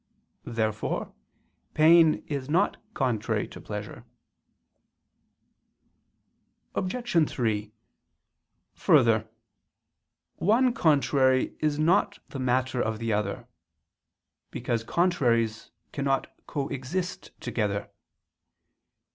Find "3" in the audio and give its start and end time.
7.29-7.71